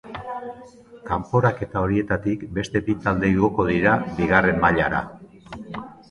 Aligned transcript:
Kanporaketa 1.09 1.83
horietatik 1.87 2.45
beste 2.55 2.81
bi 2.87 2.95
talde 3.03 3.29
igoko 3.33 3.65
dira 3.67 3.93
Bigarren 4.21 4.57
mailara. 4.63 5.03